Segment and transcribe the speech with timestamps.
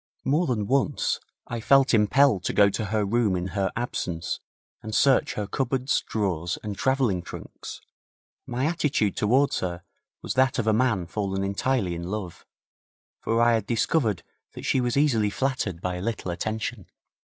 [0.23, 4.39] More than once I felt impelled to go to her room in her absence
[4.81, 7.81] and search her cupboards, drawers and travelling trunks.
[8.47, 9.83] My attitude towards her
[10.23, 12.47] was that of a man fallen entirely in love,
[13.19, 16.87] for I had discovered that she was easily flattered by a little attention.